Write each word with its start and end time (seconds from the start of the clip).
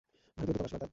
ভারতীয় 0.37 0.53
দূতাবাস, 0.53 0.71
বাগদাদ। 0.73 0.89